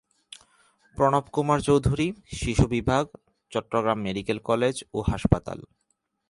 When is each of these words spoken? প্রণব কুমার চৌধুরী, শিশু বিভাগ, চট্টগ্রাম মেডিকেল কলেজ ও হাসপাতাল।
প্রণব 0.97 1.25
কুমার 1.31 1.59
চৌধুরী, 1.61 2.07
শিশু 2.35 2.65
বিভাগ, 2.67 3.03
চট্টগ্রাম 3.51 3.97
মেডিকেল 4.01 4.37
কলেজ 4.39 4.75
ও 4.93 4.99
হাসপাতাল। 5.01 5.59